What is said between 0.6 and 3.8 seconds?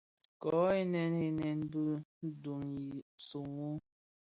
ghènèn ghènèn bi döön zi somo.